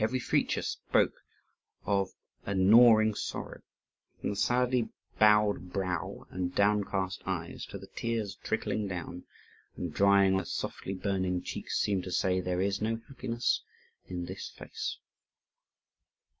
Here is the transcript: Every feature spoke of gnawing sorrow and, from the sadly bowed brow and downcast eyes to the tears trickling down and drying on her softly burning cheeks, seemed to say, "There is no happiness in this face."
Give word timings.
Every 0.00 0.18
feature 0.18 0.62
spoke 0.62 1.14
of 1.84 2.10
gnawing 2.44 3.14
sorrow 3.14 3.62
and, 4.14 4.20
from 4.20 4.30
the 4.30 4.34
sadly 4.34 4.88
bowed 5.20 5.72
brow 5.72 6.26
and 6.28 6.52
downcast 6.52 7.22
eyes 7.24 7.66
to 7.66 7.78
the 7.78 7.86
tears 7.86 8.34
trickling 8.42 8.88
down 8.88 9.26
and 9.76 9.94
drying 9.94 10.32
on 10.32 10.38
her 10.40 10.44
softly 10.44 10.94
burning 10.94 11.40
cheeks, 11.44 11.78
seemed 11.78 12.02
to 12.02 12.10
say, 12.10 12.40
"There 12.40 12.60
is 12.60 12.82
no 12.82 12.96
happiness 13.06 13.62
in 14.08 14.24
this 14.24 14.48
face." 14.50 14.98